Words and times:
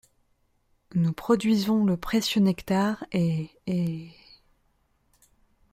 Nous 0.95 1.13
produisons 1.13 1.85
le 1.85 1.95
précieux 1.95 2.41
nectar 2.41 3.05
et, 3.11 3.51
et… 3.67 4.09